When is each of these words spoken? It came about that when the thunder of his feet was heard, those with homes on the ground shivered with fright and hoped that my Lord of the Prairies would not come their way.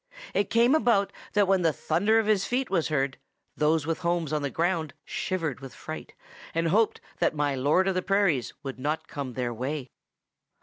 It 0.33 0.49
came 0.49 0.73
about 0.73 1.13
that 1.33 1.47
when 1.47 1.61
the 1.61 1.71
thunder 1.71 2.17
of 2.17 2.25
his 2.25 2.45
feet 2.45 2.71
was 2.71 2.87
heard, 2.87 3.19
those 3.55 3.85
with 3.85 3.99
homes 3.99 4.33
on 4.33 4.41
the 4.41 4.49
ground 4.49 4.95
shivered 5.05 5.59
with 5.59 5.75
fright 5.75 6.15
and 6.55 6.69
hoped 6.69 6.99
that 7.19 7.35
my 7.35 7.53
Lord 7.53 7.87
of 7.87 7.93
the 7.93 8.01
Prairies 8.01 8.51
would 8.63 8.79
not 8.79 9.07
come 9.07 9.33
their 9.33 9.53
way. 9.53 9.91